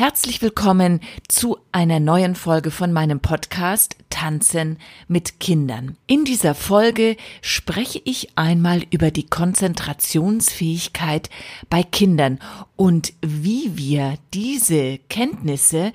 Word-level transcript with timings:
Herzlich 0.00 0.40
willkommen 0.40 1.00
zu 1.28 1.58
einer 1.72 2.00
neuen 2.00 2.34
Folge 2.34 2.70
von 2.70 2.90
meinem 2.90 3.20
Podcast 3.20 3.96
Tanzen 4.08 4.78
mit 5.08 5.40
Kindern. 5.40 5.98
In 6.06 6.24
dieser 6.24 6.54
Folge 6.54 7.18
spreche 7.42 8.00
ich 8.06 8.30
einmal 8.34 8.82
über 8.90 9.10
die 9.10 9.26
Konzentrationsfähigkeit 9.26 11.28
bei 11.68 11.82
Kindern 11.82 12.38
und 12.76 13.12
wie 13.20 13.76
wir 13.76 14.14
diese 14.32 14.96
Kenntnisse 15.10 15.92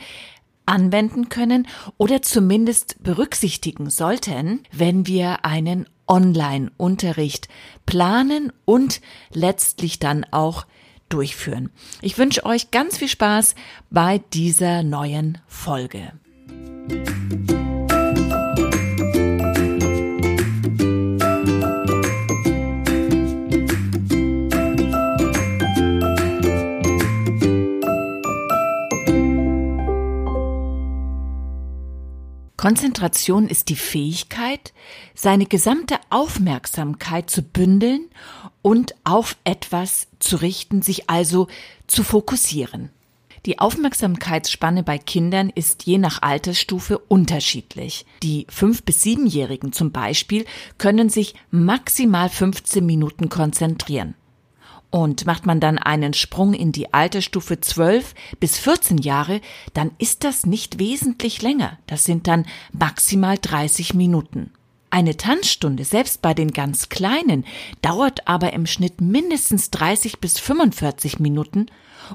anwenden 0.68 1.30
können 1.30 1.68
oder 1.98 2.22
zumindest 2.22 3.02
berücksichtigen 3.02 3.90
sollten, 3.90 4.62
wenn 4.72 5.08
wir 5.08 5.46
einen 5.46 5.88
Online-Unterricht 6.08 7.48
planen 7.88 8.54
und 8.66 9.02
letztlich 9.34 9.98
dann 9.98 10.28
auch 10.30 10.68
durchführen. 11.10 11.70
Ich 12.02 12.18
wünsche 12.18 12.46
euch 12.46 12.72
ganz 12.72 12.98
viel 12.98 13.08
Spaß 13.10 13.56
bei 13.90 14.22
dieser 14.34 14.84
neuen 14.84 15.38
Folge. 15.48 16.14
Konzentration 32.66 33.48
ist 33.48 33.70
die 33.70 33.76
Fähigkeit, 33.76 34.45
seine 35.26 35.48
gesamte 35.48 35.96
Aufmerksamkeit 36.12 37.32
zu 37.32 37.42
bündeln 37.42 38.10
und 38.62 38.94
auf 39.06 39.38
etwas 39.44 40.06
zu 40.20 40.36
richten, 40.36 40.84
sich 40.84 41.10
also 41.10 41.48
zu 41.88 42.04
fokussieren. 42.04 42.92
Die 43.48 43.58
Aufmerksamkeitsspanne 43.58 44.84
bei 44.84 45.00
Kindern 45.00 45.50
ist 45.50 45.88
je 45.88 45.98
nach 45.98 46.22
Altersstufe 46.22 47.00
unterschiedlich. 47.00 48.06
Die 48.22 48.46
fünf 48.50 48.84
bis 48.84 49.02
siebenjährigen 49.02 49.74
zum 49.74 49.92
Beispiel 49.92 50.46
können 50.78 51.10
sich 51.10 51.34
maximal 51.50 52.30
15 52.30 52.86
Minuten 52.86 53.28
konzentrieren. 53.28 54.14
Und 54.92 55.26
macht 55.26 55.48
man 55.48 55.60
dann 55.60 55.80
einen 55.80 56.14
Sprung 56.14 56.54
in 56.54 56.72
die 56.72 56.94
Altersstufe 56.94 57.60
12 57.60 58.14
bis 58.40 58.60
14 58.60 59.00
Jahre, 59.00 59.42
dann 59.74 59.90
ist 59.98 60.24
das 60.24 60.46
nicht 60.46 60.78
wesentlich 60.78 61.42
länger. 61.42 61.80
Das 61.88 62.04
sind 62.04 62.28
dann 62.28 62.46
maximal 62.74 63.40
30 63.42 63.96
Minuten. 63.96 64.52
Eine 64.96 65.18
Tanzstunde, 65.18 65.84
selbst 65.84 66.22
bei 66.22 66.34
den 66.34 66.52
ganz 66.52 66.88
Kleinen, 66.88 67.44
dauert 67.82 68.30
aber 68.30 68.54
im 68.54 68.66
Schnitt 68.66 69.02
mindestens 69.02 69.70
30 69.72 70.20
bis 70.22 70.40
45 70.40 71.20
Minuten 71.20 71.66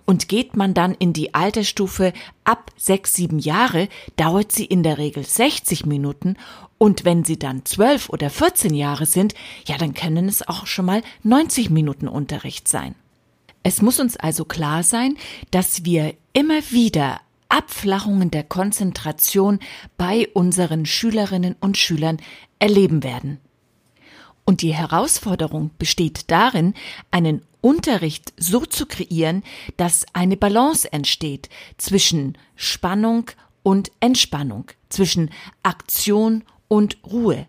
und 0.07 0.31
geht 0.31 0.57
man 0.57 0.73
dann 0.73 0.95
in 0.95 1.13
die 1.13 1.35
Altersstufe 1.35 2.15
ab 2.45 2.71
6, 2.79 3.13
7 3.17 3.39
Jahre, 3.39 3.91
dauert 4.17 4.51
sie 4.51 4.65
in 4.65 4.83
der 4.83 4.97
Regel 4.97 5.27
60 5.27 5.85
Minuten 5.85 6.39
und 6.79 7.05
wenn 7.05 7.23
sie 7.23 7.39
dann 7.39 7.67
12 7.67 8.09
oder 8.09 8.31
14 8.31 8.73
Jahre 8.73 9.05
sind, 9.05 9.35
ja, 9.67 9.77
dann 9.77 9.93
können 9.93 10.27
es 10.27 10.49
auch 10.49 10.67
schon 10.67 10.87
mal 10.87 11.03
90 11.23 11.69
Minuten 11.69 12.09
Unterricht 12.09 12.67
sein. 12.67 12.95
Es 13.63 13.83
muss 13.83 14.01
uns 14.01 14.17
also 14.17 14.47
klar 14.47 14.85
sein, 14.85 15.19
dass 15.51 15.85
wir 15.85 16.15
immer 16.33 16.63
wieder 16.71 17.21
Abflachungen 17.51 18.31
der 18.31 18.45
Konzentration 18.45 19.59
bei 19.99 20.29
unseren 20.33 20.87
Schülerinnen 20.87 21.57
und 21.61 21.77
Schülern 21.77 22.17
erleben 22.59 23.03
werden. 23.03 23.39
Und 24.45 24.63
die 24.63 24.75
Herausforderung 24.75 25.71
besteht 25.79 26.31
darin, 26.31 26.75
einen 27.11 27.43
Unterricht 27.61 28.33
so 28.39 28.65
zu 28.65 28.87
kreieren, 28.87 29.43
dass 29.77 30.07
eine 30.15 30.37
Balance 30.37 30.91
entsteht 30.91 31.51
zwischen 31.77 32.39
Spannung 32.57 33.31
und 33.63 33.93
Entspannung, 34.01 34.67
zwischen 34.89 35.31
Aktion 35.63 36.45
und 36.69 36.99
Ruhe. 37.05 37.47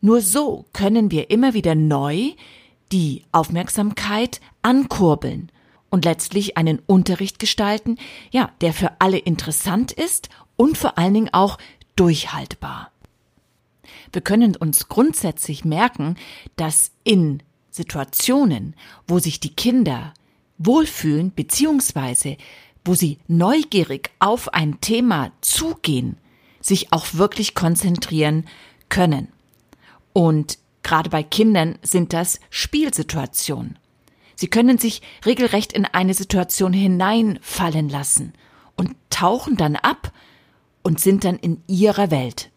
Nur 0.00 0.20
so 0.20 0.66
können 0.72 1.10
wir 1.10 1.30
immer 1.30 1.54
wieder 1.54 1.74
neu 1.74 2.32
die 2.92 3.24
Aufmerksamkeit 3.32 4.40
ankurbeln 4.62 5.50
und 5.94 6.04
letztlich 6.04 6.56
einen 6.56 6.80
Unterricht 6.86 7.38
gestalten, 7.38 7.98
ja, 8.32 8.50
der 8.60 8.72
für 8.72 9.00
alle 9.00 9.16
interessant 9.16 9.92
ist 9.92 10.28
und 10.56 10.76
vor 10.76 10.98
allen 10.98 11.14
Dingen 11.14 11.32
auch 11.32 11.56
durchhaltbar. 11.94 12.90
Wir 14.12 14.20
können 14.20 14.56
uns 14.56 14.88
grundsätzlich 14.88 15.64
merken, 15.64 16.16
dass 16.56 16.90
in 17.04 17.44
Situationen, 17.70 18.74
wo 19.06 19.20
sich 19.20 19.38
die 19.38 19.54
Kinder 19.54 20.12
wohlfühlen 20.58 21.32
beziehungsweise 21.32 22.38
wo 22.84 22.94
sie 22.94 23.18
neugierig 23.28 24.10
auf 24.18 24.52
ein 24.52 24.80
Thema 24.80 25.30
zugehen, 25.42 26.16
sich 26.60 26.92
auch 26.92 27.06
wirklich 27.12 27.54
konzentrieren 27.54 28.46
können. 28.88 29.28
Und 30.12 30.58
gerade 30.82 31.08
bei 31.08 31.22
Kindern 31.22 31.78
sind 31.82 32.12
das 32.12 32.40
Spielsituationen. 32.50 33.78
Sie 34.34 34.48
können 34.48 34.78
sich 34.78 35.02
regelrecht 35.24 35.72
in 35.72 35.84
eine 35.84 36.14
Situation 36.14 36.72
hineinfallen 36.72 37.88
lassen 37.88 38.32
und 38.76 38.94
tauchen 39.10 39.56
dann 39.56 39.76
ab 39.76 40.12
und 40.82 41.00
sind 41.00 41.24
dann 41.24 41.36
in 41.36 41.62
ihrer 41.66 42.10
Welt. 42.10 42.50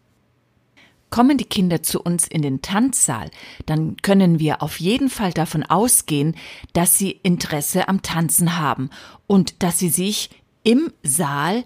Kommen 1.10 1.38
die 1.38 1.44
Kinder 1.44 1.82
zu 1.82 2.02
uns 2.02 2.28
in 2.28 2.42
den 2.42 2.60
Tanzsaal, 2.60 3.30
dann 3.64 3.96
können 3.96 4.38
wir 4.40 4.62
auf 4.62 4.78
jeden 4.78 5.08
Fall 5.08 5.32
davon 5.32 5.62
ausgehen, 5.62 6.36
dass 6.74 6.98
sie 6.98 7.12
Interesse 7.22 7.88
am 7.88 8.02
Tanzen 8.02 8.58
haben 8.58 8.90
und 9.26 9.62
dass 9.62 9.78
sie 9.78 9.88
sich 9.88 10.28
im 10.64 10.92
Saal 11.02 11.64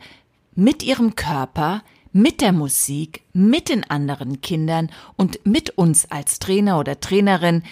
mit 0.54 0.84
ihrem 0.84 1.16
Körper, 1.16 1.82
mit 2.12 2.40
der 2.40 2.52
Musik, 2.52 3.22
mit 3.32 3.68
den 3.68 3.82
anderen 3.90 4.42
Kindern 4.42 4.90
und 5.16 5.44
mit 5.44 5.70
uns 5.70 6.08
als 6.08 6.38
Trainer 6.38 6.78
oder 6.78 7.00
Trainerin 7.00 7.64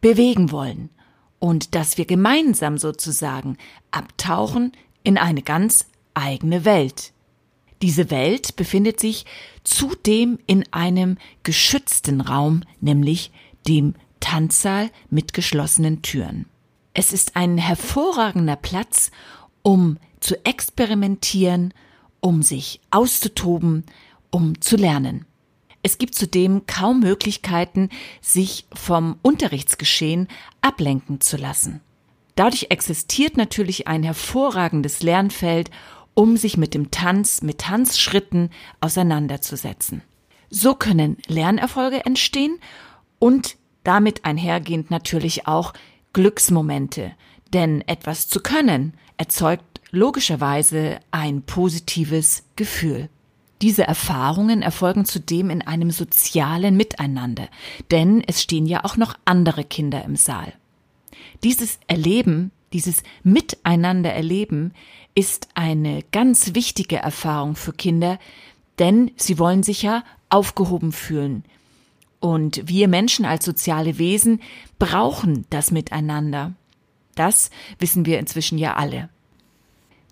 bewegen 0.00 0.52
wollen 0.52 0.90
und 1.38 1.74
dass 1.74 1.98
wir 1.98 2.04
gemeinsam 2.04 2.78
sozusagen 2.78 3.56
abtauchen 3.90 4.72
in 5.04 5.18
eine 5.18 5.42
ganz 5.42 5.86
eigene 6.14 6.64
Welt. 6.64 7.12
Diese 7.80 8.10
Welt 8.10 8.56
befindet 8.56 8.98
sich 8.98 9.24
zudem 9.62 10.38
in 10.46 10.64
einem 10.72 11.16
geschützten 11.44 12.20
Raum, 12.20 12.62
nämlich 12.80 13.30
dem 13.68 13.94
Tanzsaal 14.20 14.90
mit 15.10 15.32
geschlossenen 15.32 16.02
Türen. 16.02 16.46
Es 16.92 17.12
ist 17.12 17.36
ein 17.36 17.56
hervorragender 17.56 18.56
Platz, 18.56 19.12
um 19.62 19.98
zu 20.18 20.44
experimentieren, 20.44 21.72
um 22.20 22.42
sich 22.42 22.80
auszutoben, 22.90 23.84
um 24.30 24.60
zu 24.60 24.76
lernen. 24.76 25.24
Es 25.82 25.98
gibt 25.98 26.14
zudem 26.14 26.66
kaum 26.66 27.00
Möglichkeiten, 27.00 27.88
sich 28.20 28.66
vom 28.74 29.18
Unterrichtsgeschehen 29.22 30.28
ablenken 30.60 31.20
zu 31.20 31.36
lassen. 31.36 31.80
Dadurch 32.34 32.66
existiert 32.70 33.36
natürlich 33.36 33.88
ein 33.88 34.02
hervorragendes 34.02 35.02
Lernfeld 35.02 35.70
um 36.14 36.36
sich 36.36 36.56
mit 36.56 36.74
dem 36.74 36.90
Tanz, 36.90 37.42
mit 37.42 37.58
Tanzschritten 37.58 38.50
auseinanderzusetzen. 38.80 40.02
So 40.50 40.74
können 40.74 41.16
Lernerfolge 41.28 42.04
entstehen 42.04 42.58
und 43.20 43.56
damit 43.84 44.24
einhergehend 44.24 44.90
natürlich 44.90 45.46
auch 45.46 45.74
Glücksmomente. 46.12 47.12
Denn 47.52 47.86
etwas 47.86 48.28
zu 48.28 48.40
können 48.40 48.94
erzeugt 49.16 49.80
logischerweise 49.90 50.98
ein 51.12 51.42
positives 51.42 52.42
Gefühl. 52.56 53.08
Diese 53.60 53.84
Erfahrungen 53.84 54.62
erfolgen 54.62 55.04
zudem 55.04 55.50
in 55.50 55.62
einem 55.62 55.90
sozialen 55.90 56.76
Miteinander, 56.76 57.48
denn 57.90 58.22
es 58.26 58.42
stehen 58.42 58.66
ja 58.66 58.84
auch 58.84 58.96
noch 58.96 59.14
andere 59.24 59.64
Kinder 59.64 60.04
im 60.04 60.16
Saal. 60.16 60.52
Dieses 61.42 61.78
Erleben 61.88 62.52
dieses 62.72 63.02
Miteinander 63.22 64.12
erleben 64.12 64.72
ist 65.14 65.48
eine 65.54 66.02
ganz 66.12 66.54
wichtige 66.54 66.96
Erfahrung 66.96 67.56
für 67.56 67.72
Kinder, 67.72 68.18
denn 68.78 69.10
sie 69.16 69.38
wollen 69.38 69.62
sich 69.62 69.82
ja 69.82 70.04
aufgehoben 70.28 70.92
fühlen. 70.92 71.44
Und 72.20 72.68
wir 72.68 72.88
Menschen 72.88 73.24
als 73.24 73.44
soziale 73.44 73.98
Wesen 73.98 74.40
brauchen 74.78 75.46
das 75.50 75.70
Miteinander. 75.70 76.52
Das 77.14 77.50
wissen 77.78 78.06
wir 78.06 78.18
inzwischen 78.18 78.58
ja 78.58 78.74
alle. 78.74 79.08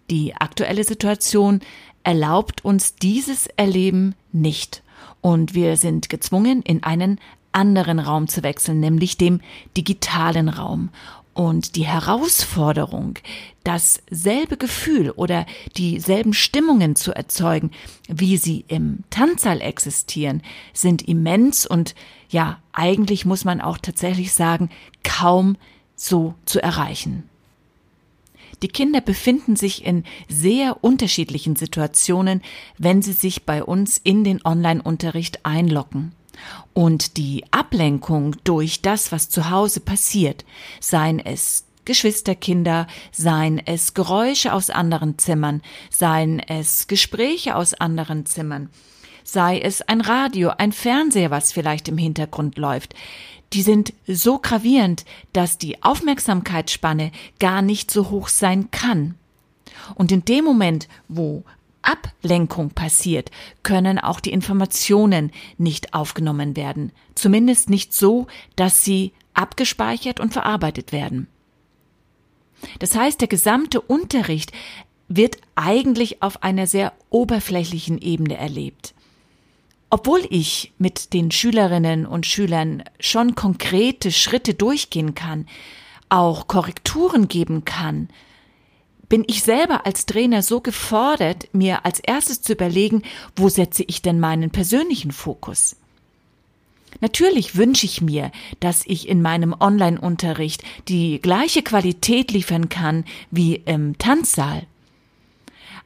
Die 0.08 0.34
aktuelle 0.34 0.84
Situation 0.84 1.60
erlaubt 2.06 2.64
uns 2.64 2.94
dieses 2.94 3.48
Erleben 3.48 4.14
nicht. 4.30 4.84
Und 5.20 5.54
wir 5.54 5.76
sind 5.76 6.08
gezwungen, 6.08 6.62
in 6.62 6.84
einen 6.84 7.18
anderen 7.50 7.98
Raum 7.98 8.28
zu 8.28 8.44
wechseln, 8.44 8.78
nämlich 8.78 9.18
dem 9.18 9.40
digitalen 9.76 10.48
Raum. 10.48 10.90
Und 11.34 11.74
die 11.74 11.84
Herausforderung, 11.84 13.18
dasselbe 13.64 14.56
Gefühl 14.56 15.10
oder 15.10 15.46
dieselben 15.76 16.32
Stimmungen 16.32 16.94
zu 16.94 17.12
erzeugen, 17.12 17.72
wie 18.06 18.36
sie 18.36 18.64
im 18.68 19.00
Tanzsaal 19.10 19.60
existieren, 19.60 20.42
sind 20.72 21.02
immens 21.02 21.66
und 21.66 21.96
ja, 22.28 22.60
eigentlich 22.72 23.26
muss 23.26 23.44
man 23.44 23.60
auch 23.60 23.78
tatsächlich 23.78 24.32
sagen, 24.32 24.70
kaum 25.02 25.56
so 25.96 26.34
zu 26.44 26.62
erreichen. 26.62 27.28
Die 28.62 28.68
Kinder 28.68 29.00
befinden 29.00 29.56
sich 29.56 29.84
in 29.84 30.04
sehr 30.28 30.82
unterschiedlichen 30.82 31.56
Situationen, 31.56 32.42
wenn 32.78 33.02
sie 33.02 33.12
sich 33.12 33.44
bei 33.44 33.62
uns 33.62 34.00
in 34.02 34.24
den 34.24 34.44
Online-Unterricht 34.44 35.44
einloggen. 35.44 36.12
Und 36.72 37.16
die 37.16 37.44
Ablenkung 37.50 38.36
durch 38.44 38.82
das, 38.82 39.12
was 39.12 39.28
zu 39.28 39.50
Hause 39.50 39.80
passiert, 39.80 40.44
seien 40.80 41.18
es 41.18 41.64
Geschwisterkinder, 41.84 42.86
seien 43.12 43.64
es 43.64 43.94
Geräusche 43.94 44.52
aus 44.52 44.70
anderen 44.70 45.18
Zimmern, 45.18 45.62
seien 45.88 46.40
es 46.40 46.88
Gespräche 46.88 47.56
aus 47.56 47.74
anderen 47.74 48.26
Zimmern, 48.26 48.70
sei 49.22 49.60
es 49.60 49.82
ein 49.82 50.00
Radio, 50.00 50.50
ein 50.58 50.72
Fernseher, 50.72 51.30
was 51.30 51.52
vielleicht 51.52 51.88
im 51.88 51.96
Hintergrund 51.96 52.58
läuft, 52.58 52.94
die 53.52 53.62
sind 53.62 53.92
so 54.06 54.38
gravierend, 54.38 55.04
dass 55.32 55.58
die 55.58 55.82
Aufmerksamkeitsspanne 55.82 57.12
gar 57.38 57.62
nicht 57.62 57.90
so 57.90 58.10
hoch 58.10 58.28
sein 58.28 58.70
kann. 58.70 59.14
Und 59.94 60.12
in 60.12 60.24
dem 60.24 60.44
Moment, 60.44 60.88
wo 61.08 61.44
Ablenkung 61.82 62.70
passiert, 62.70 63.30
können 63.62 63.98
auch 63.98 64.20
die 64.20 64.32
Informationen 64.32 65.30
nicht 65.58 65.94
aufgenommen 65.94 66.56
werden, 66.56 66.92
zumindest 67.14 67.70
nicht 67.70 67.92
so, 67.92 68.26
dass 68.56 68.84
sie 68.84 69.12
abgespeichert 69.34 70.18
und 70.18 70.32
verarbeitet 70.32 70.92
werden. 70.92 71.28
Das 72.78 72.96
heißt, 72.96 73.20
der 73.20 73.28
gesamte 73.28 73.80
Unterricht 73.80 74.52
wird 75.08 75.36
eigentlich 75.54 76.22
auf 76.22 76.42
einer 76.42 76.66
sehr 76.66 76.92
oberflächlichen 77.10 77.98
Ebene 77.98 78.36
erlebt. 78.36 78.94
Obwohl 79.88 80.26
ich 80.30 80.72
mit 80.78 81.12
den 81.12 81.30
Schülerinnen 81.30 82.06
und 82.06 82.26
Schülern 82.26 82.82
schon 82.98 83.34
konkrete 83.34 84.10
Schritte 84.10 84.54
durchgehen 84.54 85.14
kann, 85.14 85.46
auch 86.08 86.48
Korrekturen 86.48 87.28
geben 87.28 87.64
kann, 87.64 88.08
bin 89.08 89.24
ich 89.28 89.42
selber 89.42 89.86
als 89.86 90.06
Trainer 90.06 90.42
so 90.42 90.60
gefordert, 90.60 91.48
mir 91.52 91.84
als 91.84 92.00
erstes 92.00 92.42
zu 92.42 92.52
überlegen, 92.52 93.02
wo 93.36 93.48
setze 93.48 93.84
ich 93.86 94.02
denn 94.02 94.18
meinen 94.18 94.50
persönlichen 94.50 95.12
Fokus? 95.12 95.76
Natürlich 97.00 97.56
wünsche 97.56 97.86
ich 97.86 98.00
mir, 98.00 98.32
dass 98.58 98.84
ich 98.86 99.08
in 99.08 99.22
meinem 99.22 99.54
Online-Unterricht 99.58 100.62
die 100.88 101.20
gleiche 101.20 101.62
Qualität 101.62 102.32
liefern 102.32 102.68
kann 102.68 103.04
wie 103.30 103.56
im 103.56 103.98
Tanzsaal. 103.98 104.62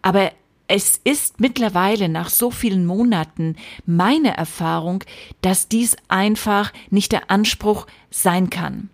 Aber 0.03 0.33
es 0.71 1.01
ist 1.03 1.41
mittlerweile 1.41 2.09
nach 2.09 2.29
so 2.29 2.53
vielen 2.53 2.87
Monaten 2.87 3.57
meine 3.87 4.37
Erfahrung, 4.37 5.03
dass 5.43 5.67
dies 5.67 5.97
einfach 6.07 6.73
nicht 6.91 7.11
der 7.11 7.29
Anspruch 7.29 7.89
sein 8.09 8.51
kann. 8.51 8.89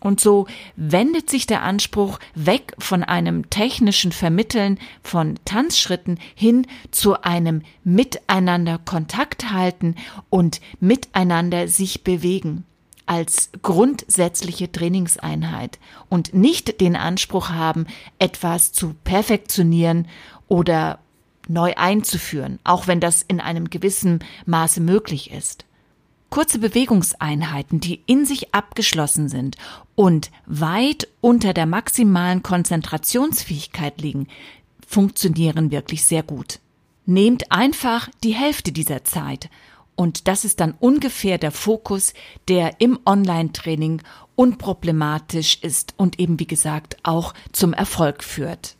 Und 0.00 0.18
so 0.18 0.48
wendet 0.74 1.30
sich 1.30 1.46
der 1.46 1.62
Anspruch 1.62 2.18
weg 2.34 2.74
von 2.80 3.04
einem 3.04 3.48
technischen 3.48 4.10
Vermitteln 4.10 4.80
von 5.04 5.38
Tanzschritten 5.44 6.18
hin 6.34 6.66
zu 6.90 7.22
einem 7.22 7.62
Miteinander 7.84 8.78
Kontakt 8.84 9.52
halten 9.52 9.94
und 10.30 10.60
miteinander 10.80 11.68
sich 11.68 12.02
bewegen 12.02 12.64
als 13.06 13.50
grundsätzliche 13.62 14.70
Trainingseinheit 14.70 15.78
und 16.08 16.34
nicht 16.34 16.80
den 16.80 16.96
Anspruch 16.96 17.50
haben, 17.50 17.86
etwas 18.18 18.72
zu 18.72 18.94
perfektionieren 19.04 20.08
oder 20.48 20.98
neu 21.48 21.74
einzuführen, 21.76 22.58
auch 22.64 22.86
wenn 22.86 23.00
das 23.00 23.22
in 23.22 23.40
einem 23.40 23.70
gewissen 23.70 24.20
Maße 24.46 24.80
möglich 24.80 25.30
ist. 25.30 25.64
Kurze 26.28 26.58
Bewegungseinheiten, 26.58 27.78
die 27.78 28.02
in 28.06 28.26
sich 28.26 28.52
abgeschlossen 28.52 29.28
sind 29.28 29.56
und 29.94 30.30
weit 30.46 31.08
unter 31.20 31.54
der 31.54 31.66
maximalen 31.66 32.42
Konzentrationsfähigkeit 32.42 34.00
liegen, 34.00 34.26
funktionieren 34.86 35.70
wirklich 35.70 36.04
sehr 36.04 36.22
gut. 36.22 36.58
Nehmt 37.06 37.52
einfach 37.52 38.08
die 38.24 38.34
Hälfte 38.34 38.72
dieser 38.72 39.04
Zeit 39.04 39.48
und 39.94 40.26
das 40.26 40.44
ist 40.44 40.58
dann 40.60 40.74
ungefähr 40.78 41.38
der 41.38 41.52
Fokus, 41.52 42.12
der 42.48 42.80
im 42.80 42.98
Online-Training 43.06 44.02
unproblematisch 44.34 45.58
ist 45.62 45.94
und 45.96 46.18
eben 46.18 46.40
wie 46.40 46.46
gesagt 46.46 46.96
auch 47.04 47.34
zum 47.52 47.72
Erfolg 47.72 48.22
führt 48.24 48.75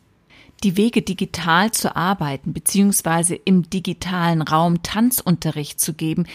die 0.63 0.77
Wege 0.77 1.01
digital 1.01 1.71
zu 1.71 1.95
arbeiten 1.95 2.53
beziehungsweise 2.53 3.35
im 3.35 3.69
digitalen 3.69 4.41
Raum 4.41 4.81
Tanzunterricht 4.83 5.79
zu 5.79 5.93
geben, 5.93 6.25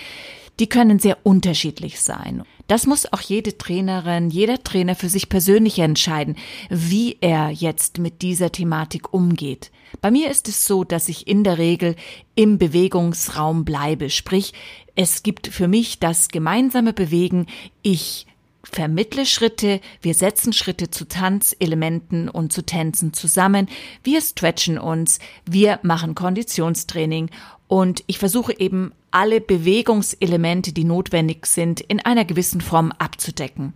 die 0.59 0.69
können 0.69 0.99
sehr 0.99 1.19
unterschiedlich 1.25 2.01
sein. 2.01 2.45
Das 2.69 2.87
muss 2.87 3.13
auch 3.13 3.21
jede 3.21 3.59
Trainerin, 3.59 4.31
jeder 4.31 4.63
Trainer 4.63 4.95
für 4.95 5.09
sich 5.09 5.29
persönlich 5.29 5.79
entscheiden, 5.79 6.37
wie 6.71 7.17
er 7.21 7.51
jetzt 7.51 7.99
mit 7.99 8.23
dieser 8.23 8.53
Thematik 8.53 9.13
umgeht. 9.13 9.71
Bei 10.01 10.11
mir 10.11 10.31
ist 10.31 10.49
es 10.49 10.65
so, 10.65 10.85
dass 10.85 11.09
ich 11.09 11.27
in 11.27 11.43
der 11.43 11.59
Regel 11.59 11.97
im 12.35 12.59
Bewegungsraum 12.59 13.65
bleibe, 13.65 14.11
sprich, 14.11 14.53
es 14.95 15.23
gibt 15.23 15.49
für 15.49 15.69
mich 15.69 15.99
das 15.99 16.29
gemeinsame 16.29 16.93
Bewegen, 16.93 17.47
ich 17.83 18.27
vermittle 18.65 19.27
Schritte, 19.27 19.81
wir 20.01 20.15
setzen 20.15 20.53
Schritte 20.53 20.91
zu 20.91 21.07
Tanzelementen 21.07 22.29
und 22.29 22.53
zu 22.53 22.65
Tänzen 22.65 23.13
zusammen, 23.13 23.69
wir 24.03 24.21
stretchen 24.21 24.79
uns, 24.79 25.19
wir 25.45 25.81
machen 25.83 26.15
Konditionstraining 26.15 27.31
und 27.69 28.05
ich 28.07 28.19
versuche 28.19 28.59
eben 28.59 28.93
alle 29.11 29.41
Bewegungselemente, 29.41 30.73
die 30.73 30.85
notwendig 30.85 31.47
sind, 31.47 31.81
in 31.81 32.01
einer 32.01 32.25
gewissen 32.25 32.61
Form 32.61 32.93
abzudecken. 32.99 33.75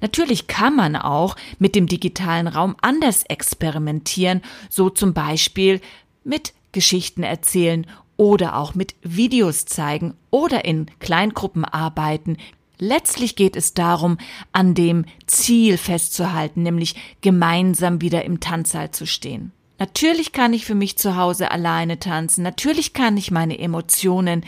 Natürlich 0.00 0.46
kann 0.46 0.76
man 0.76 0.94
auch 0.94 1.36
mit 1.58 1.74
dem 1.74 1.86
digitalen 1.86 2.48
Raum 2.48 2.76
anders 2.80 3.24
experimentieren, 3.24 4.42
so 4.68 4.90
zum 4.90 5.14
Beispiel 5.14 5.80
mit 6.22 6.52
Geschichten 6.72 7.22
erzählen 7.22 7.86
oder 8.16 8.56
auch 8.56 8.74
mit 8.74 8.94
Videos 9.02 9.64
zeigen 9.64 10.14
oder 10.30 10.64
in 10.64 10.86
Kleingruppen 10.98 11.64
arbeiten, 11.64 12.36
Letztlich 12.80 13.36
geht 13.36 13.56
es 13.56 13.74
darum, 13.74 14.16
an 14.52 14.74
dem 14.74 15.04
Ziel 15.26 15.76
festzuhalten, 15.76 16.62
nämlich 16.62 16.94
gemeinsam 17.20 18.00
wieder 18.00 18.24
im 18.24 18.40
Tanzsaal 18.40 18.90
zu 18.90 19.06
stehen. 19.06 19.52
Natürlich 19.78 20.32
kann 20.32 20.54
ich 20.54 20.64
für 20.64 20.74
mich 20.74 20.96
zu 20.96 21.16
Hause 21.16 21.50
alleine 21.50 21.98
tanzen, 21.98 22.42
natürlich 22.42 22.94
kann 22.94 23.16
ich 23.16 23.30
meine 23.30 23.58
Emotionen 23.58 24.44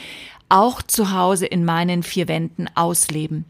auch 0.48 0.82
zu 0.82 1.12
Hause 1.12 1.46
in 1.46 1.64
meinen 1.64 2.02
vier 2.02 2.26
Wänden 2.26 2.68
ausleben. 2.74 3.44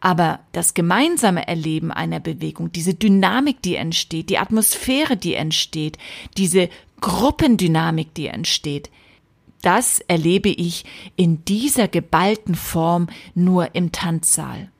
Aber 0.00 0.40
das 0.52 0.74
gemeinsame 0.74 1.48
Erleben 1.48 1.90
einer 1.90 2.20
Bewegung, 2.20 2.70
diese 2.70 2.94
Dynamik, 2.94 3.62
die 3.62 3.76
entsteht, 3.76 4.28
die 4.28 4.38
Atmosphäre, 4.38 5.16
die 5.16 5.34
entsteht, 5.34 5.98
diese 6.36 6.68
Gruppendynamik, 7.00 8.14
die 8.14 8.26
entsteht, 8.26 8.90
das 9.66 9.98
erlebe 9.98 10.48
ich 10.48 10.84
in 11.16 11.44
dieser 11.44 11.88
geballten 11.88 12.54
Form 12.54 13.08
nur 13.34 13.74
im 13.74 13.90
Tanzsaal. 13.90 14.70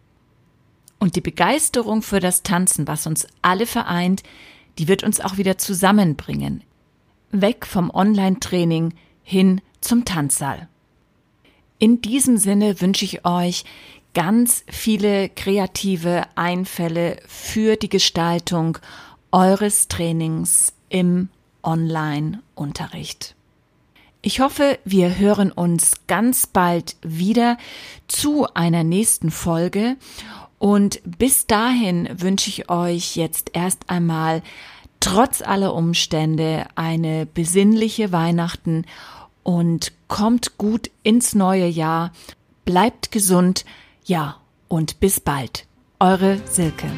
Und 1.00 1.16
die 1.16 1.20
Begeisterung 1.20 2.02
für 2.02 2.20
das 2.20 2.44
Tanzen, 2.44 2.86
was 2.86 3.06
uns 3.06 3.26
alle 3.42 3.66
vereint, 3.66 4.22
die 4.78 4.86
wird 4.86 5.02
uns 5.02 5.20
auch 5.20 5.38
wieder 5.38 5.58
zusammenbringen. 5.58 6.62
Weg 7.32 7.66
vom 7.66 7.90
Online-Training 7.90 8.94
hin 9.24 9.60
zum 9.80 10.04
Tanzsaal. 10.04 10.68
In 11.78 12.00
diesem 12.00 12.38
Sinne 12.38 12.80
wünsche 12.80 13.04
ich 13.04 13.26
euch 13.26 13.64
ganz 14.14 14.64
viele 14.68 15.28
kreative 15.28 16.22
Einfälle 16.36 17.18
für 17.26 17.76
die 17.76 17.90
Gestaltung 17.90 18.78
eures 19.32 19.88
Trainings 19.88 20.72
im 20.88 21.28
Online-Unterricht. 21.62 23.35
Ich 24.26 24.40
hoffe, 24.40 24.80
wir 24.84 25.18
hören 25.18 25.52
uns 25.52 25.92
ganz 26.08 26.48
bald 26.48 26.96
wieder 27.00 27.58
zu 28.08 28.48
einer 28.54 28.82
nächsten 28.82 29.30
Folge 29.30 29.94
und 30.58 31.00
bis 31.04 31.46
dahin 31.46 32.08
wünsche 32.12 32.50
ich 32.50 32.68
euch 32.68 33.14
jetzt 33.14 33.52
erst 33.52 33.88
einmal 33.88 34.42
trotz 34.98 35.42
aller 35.42 35.72
Umstände 35.72 36.66
eine 36.74 37.24
besinnliche 37.24 38.10
Weihnachten 38.10 38.84
und 39.44 39.92
kommt 40.08 40.58
gut 40.58 40.90
ins 41.04 41.36
neue 41.36 41.68
Jahr, 41.68 42.10
bleibt 42.64 43.12
gesund, 43.12 43.64
ja, 44.06 44.38
und 44.66 44.98
bis 44.98 45.20
bald. 45.20 45.66
Eure 46.00 46.40
Silke. 46.50 46.88